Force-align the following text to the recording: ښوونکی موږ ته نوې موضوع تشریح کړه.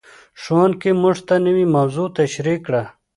ښوونکی 0.41 0.91
موږ 1.01 1.17
ته 1.27 1.35
نوې 1.45 1.65
موضوع 1.75 2.07
تشریح 2.17 2.57
کړه. 2.65 2.83